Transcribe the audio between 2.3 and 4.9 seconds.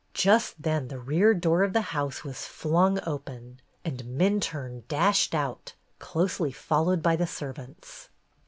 flung open, and Minturne